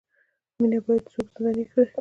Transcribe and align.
مینه 0.59 0.79
باید 0.85 1.03
څوک 1.11 1.27
زنداني 1.33 1.63
نه 1.67 1.71
کړي. 1.71 1.85